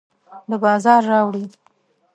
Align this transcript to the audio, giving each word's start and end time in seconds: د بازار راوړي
د 0.49 0.51
بازار 0.63 1.01
راوړي 1.11 1.43